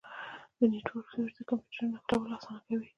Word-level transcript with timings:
د 0.57 0.59
نیټورک 0.71 1.05
سویچ 1.11 1.33
د 1.37 1.39
کمپیوټرونو 1.49 1.95
نښلول 1.97 2.31
اسانه 2.35 2.59
کوي. 2.67 2.87